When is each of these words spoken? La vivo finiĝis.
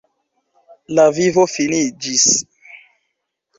La 0.99 1.05
vivo 1.17 1.45
finiĝis. 1.57 2.27